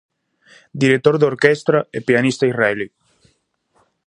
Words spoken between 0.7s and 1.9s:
Director de orquestra